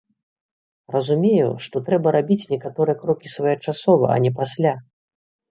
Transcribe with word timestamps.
Разумею, 0.95 1.49
што 1.65 1.81
трэба 1.89 2.07
рабіць 2.17 2.47
некаторыя 2.55 2.95
крокі 3.03 3.27
своечасова, 3.35 4.07
а 4.17 4.19
не 4.27 4.35
пасля. 4.43 4.73